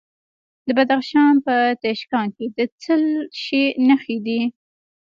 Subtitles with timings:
[0.67, 2.95] د بدخشان په تیشکان کې د څه
[3.41, 4.41] شي نښې دي؟